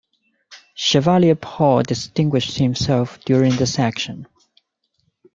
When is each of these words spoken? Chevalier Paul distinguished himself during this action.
Chevalier 0.73 1.35
Paul 1.35 1.83
distinguished 1.83 2.57
himself 2.57 3.19
during 3.23 3.55
this 3.55 3.77
action. 3.77 4.25